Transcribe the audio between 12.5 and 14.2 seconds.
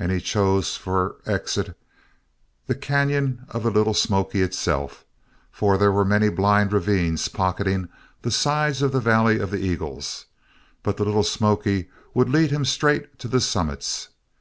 him straight to the summits.